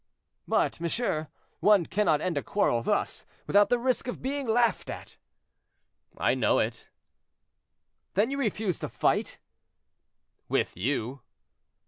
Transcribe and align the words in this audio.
"But, 0.47 0.79
monsieur, 0.81 1.27
one 1.59 1.85
cannot 1.85 2.21
end 2.21 2.35
a 2.35 2.41
quarrel 2.41 2.81
thus, 2.81 3.23
without 3.45 3.69
the 3.69 3.77
risk 3.77 4.07
of 4.07 4.19
being 4.19 4.47
laughed 4.47 4.89
at."—"I 4.89 6.33
know 6.33 6.57
it." 6.57 6.87
"Then 8.15 8.31
you 8.31 8.39
refuse 8.39 8.79
to 8.79 8.89
fight?" 8.89 9.37
"With 10.49 10.75
you." 10.75 11.21